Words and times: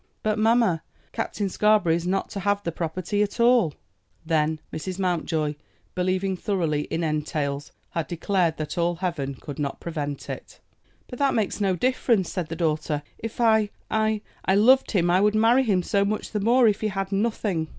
"But, 0.23 0.39
mamma, 0.39 0.81
Captain 1.11 1.47
Scarborough 1.47 1.93
is 1.93 2.07
not 2.07 2.31
to 2.31 2.39
have 2.39 2.63
the 2.63 2.71
property 2.71 3.21
at 3.21 3.39
all." 3.39 3.75
Then 4.25 4.59
Mrs. 4.73 4.97
Mountjoy, 4.97 5.53
believing 5.93 6.35
thoroughly 6.35 6.85
in 6.89 7.03
entails, 7.03 7.71
had 7.91 8.07
declared 8.07 8.57
that 8.57 8.79
all 8.79 8.95
Heaven 8.95 9.35
could 9.35 9.59
not 9.59 9.79
prevent 9.79 10.27
it. 10.27 10.59
"But 11.07 11.19
that 11.19 11.35
makes 11.35 11.61
no 11.61 11.75
difference," 11.75 12.31
said 12.31 12.47
the 12.49 12.55
daughter; 12.55 13.03
"if 13.19 13.39
I 13.39 13.69
I 13.91 14.21
I 14.43 14.55
loved 14.55 14.89
him 14.89 15.11
I 15.11 15.21
would 15.21 15.35
marry 15.35 15.61
him 15.61 15.83
so 15.83 16.03
much 16.03 16.31
the 16.31 16.39
more, 16.39 16.67
if 16.67 16.81
he 16.81 16.87
had 16.87 17.11
nothing." 17.11 17.67